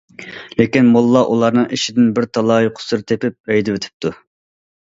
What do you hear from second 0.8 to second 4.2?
موللا ئۇلارنىڭ ئىشىدىن بىر تالاي قۇسۇر تېپىپ ھەيدىۋېتىپتۇ.